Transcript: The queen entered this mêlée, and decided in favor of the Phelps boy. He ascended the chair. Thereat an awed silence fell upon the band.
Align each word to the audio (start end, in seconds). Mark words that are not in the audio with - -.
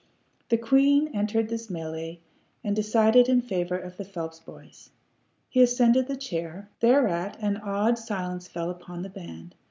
The 0.49 0.57
queen 0.57 1.09
entered 1.13 1.47
this 1.49 1.67
mêlée, 1.67 2.17
and 2.63 2.75
decided 2.75 3.29
in 3.29 3.39
favor 3.39 3.77
of 3.77 3.97
the 3.97 4.03
Phelps 4.03 4.39
boy. 4.39 4.71
He 5.47 5.61
ascended 5.61 6.07
the 6.07 6.17
chair. 6.17 6.69
Thereat 6.79 7.37
an 7.39 7.57
awed 7.57 7.99
silence 7.99 8.47
fell 8.47 8.71
upon 8.71 9.03
the 9.03 9.09
band. 9.09 9.53